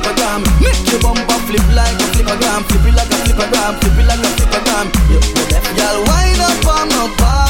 [0.00, 0.40] flippogram.
[0.60, 2.64] Make your bumper flip like a flippogram.
[2.68, 3.80] Flip it like a flippogram.
[3.80, 4.86] Flip it like a flippogram.
[5.10, 7.49] Yo, your left girl wind up on my back.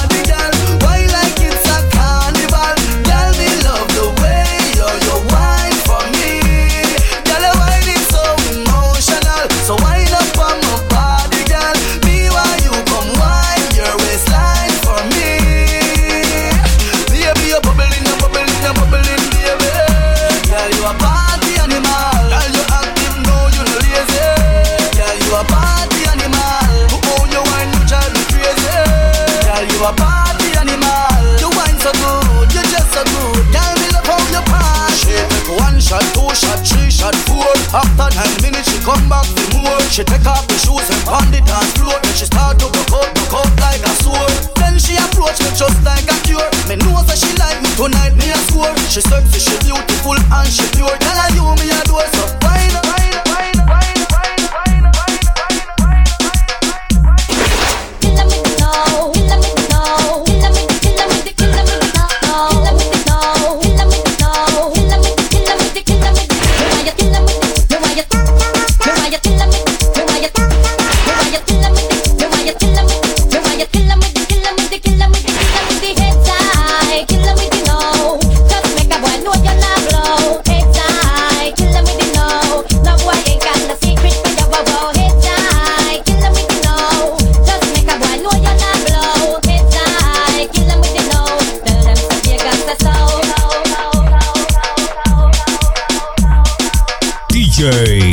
[47.81, 48.77] Tonight, me a score.
[48.93, 50.93] She sexy, she beautiful and she pure.
[51.01, 51.20] Tell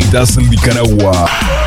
[0.07, 1.66] Midas Nicaragua.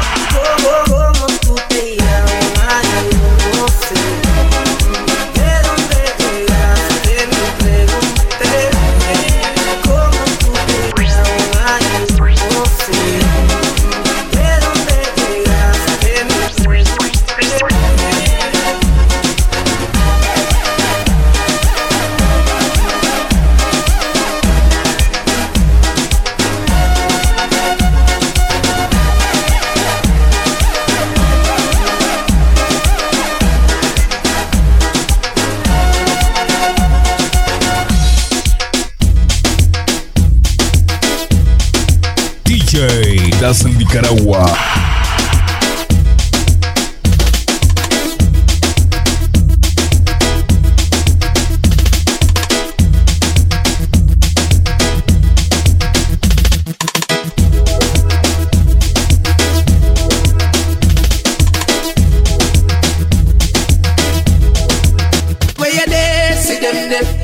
[43.50, 44.44] Fronteras en Nicaragua.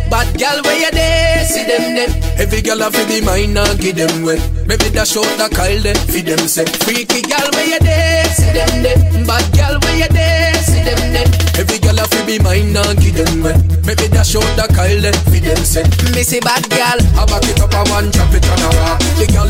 [0.08, 1.05] Bad girl, where you there?
[1.46, 2.10] See them there.
[2.42, 4.38] Every gal a fi be mine and give them way.
[4.66, 5.94] Maybe dash out the Kyle there.
[6.10, 6.66] Fi them say.
[6.82, 8.24] Freaky gal, where you there?
[8.34, 8.98] See them there.
[9.24, 10.54] Bad gal, where you there?
[10.66, 11.30] See them there.
[11.54, 13.54] Every gal a fi be mine and give them way.
[13.86, 15.14] Maybe dash out the Kyle there.
[15.30, 15.86] Fi them say.
[16.12, 16.98] Missy bad gal.
[17.14, 18.98] I back it up a one, drop it on a rock.
[19.16, 19.48] The gal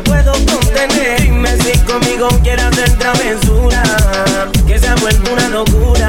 [0.00, 1.20] me puedo contener.
[1.20, 3.82] Dime si conmigo quieres hacer travesura,
[4.66, 6.08] que se ha vuelto una locura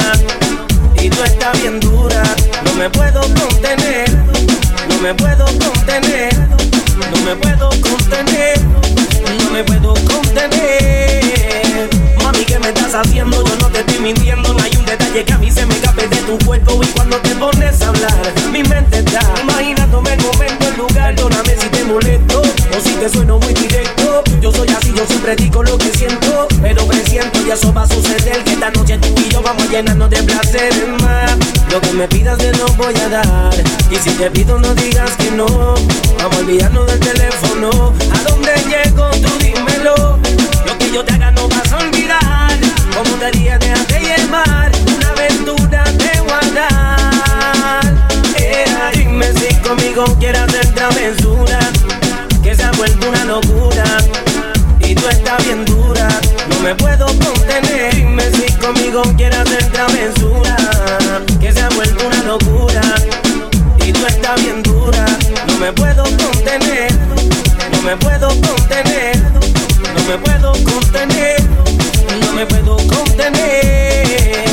[0.95, 2.23] y tú estás bien dura,
[2.63, 4.09] no me puedo contener,
[4.88, 6.33] no me puedo contener,
[7.11, 8.59] no me puedo contener,
[9.43, 11.89] no me puedo contener.
[12.23, 13.43] Mami, ¿qué me estás haciendo?
[13.45, 14.53] Yo no te estoy mintiendo.
[14.53, 16.81] No hay un detalle que a mí se me escape de tu cuerpo.
[16.83, 21.15] Y cuando te pones a hablar, mi mente está imaginándome el momento, el lugar.
[21.15, 23.60] Perdóname si te molesto o si te sueno muy.
[25.07, 26.48] Siempre digo lo que siento.
[26.62, 28.44] Pero presiento y eso va a suceder.
[28.44, 31.38] Que esta noche tú y yo vamos a llenarnos de placer más.
[31.71, 33.53] Lo que me pidas te lo voy a dar.
[33.89, 35.45] Y si te pido, no digas que no.
[35.45, 36.90] Vamos a olvidarnos del
[58.91, 60.55] conmigo quiere hacer travesura,
[61.39, 62.81] que se ha vuelto una locura.
[63.85, 65.05] Y tú estás bien dura,
[65.47, 66.91] no me puedo contener,
[67.71, 69.17] no me puedo contener,
[69.95, 71.41] no me puedo contener,
[72.21, 74.50] no me puedo contener.